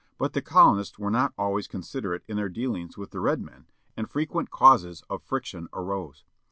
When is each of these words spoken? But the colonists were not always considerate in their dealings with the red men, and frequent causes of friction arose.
But 0.17 0.33
the 0.33 0.41
colonists 0.41 0.97
were 0.97 1.11
not 1.11 1.31
always 1.37 1.67
considerate 1.67 2.23
in 2.27 2.35
their 2.35 2.49
dealings 2.49 2.97
with 2.97 3.11
the 3.11 3.19
red 3.19 3.39
men, 3.39 3.67
and 3.95 4.09
frequent 4.09 4.49
causes 4.49 5.03
of 5.11 5.21
friction 5.21 5.67
arose. 5.73 6.23